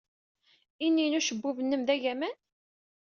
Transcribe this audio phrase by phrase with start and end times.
[0.85, 2.35] Ini n ucebbub-nnem d agaman?